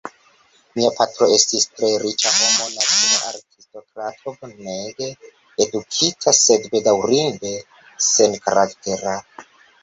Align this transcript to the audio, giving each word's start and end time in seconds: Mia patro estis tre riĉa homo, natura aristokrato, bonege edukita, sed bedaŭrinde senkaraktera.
Mia 0.77 0.87
patro 0.99 1.25
estis 1.33 1.65
tre 1.79 1.89
riĉa 2.03 2.31
homo, 2.37 2.69
natura 2.77 3.19
aristokrato, 3.31 4.33
bonege 4.39 5.11
edukita, 5.67 6.35
sed 6.39 6.67
bedaŭrinde 6.73 7.53
senkaraktera. 8.09 9.17